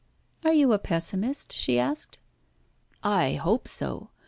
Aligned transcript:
"Are 0.43 0.51
you 0.51 0.73
a 0.73 0.79
pessimist?" 0.79 1.53
she 1.53 1.77
asked. 1.77 2.17
"I 3.03 3.33
hope 3.33 3.67
so. 3.67 4.09